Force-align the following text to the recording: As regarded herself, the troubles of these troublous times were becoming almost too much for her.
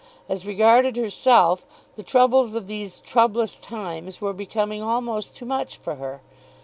As 0.27 0.47
regarded 0.47 0.95
herself, 0.95 1.67
the 1.95 2.01
troubles 2.01 2.55
of 2.55 2.65
these 2.65 2.99
troublous 2.99 3.59
times 3.59 4.19
were 4.19 4.33
becoming 4.33 4.81
almost 4.81 5.35
too 5.35 5.45
much 5.45 5.77
for 5.77 5.97
her. 5.97 6.23